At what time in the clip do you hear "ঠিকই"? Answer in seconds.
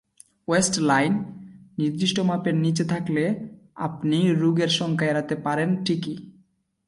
5.83-6.15